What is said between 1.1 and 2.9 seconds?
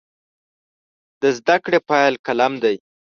د زده کړې پیل قلم دی.